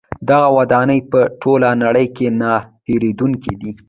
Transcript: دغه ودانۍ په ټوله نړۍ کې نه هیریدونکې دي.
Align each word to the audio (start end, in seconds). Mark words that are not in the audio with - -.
دغه 0.29 0.47
ودانۍ 0.57 0.99
په 1.11 1.19
ټوله 1.41 1.69
نړۍ 1.83 2.07
کې 2.15 2.27
نه 2.41 2.51
هیریدونکې 2.87 3.53
دي. 3.61 3.71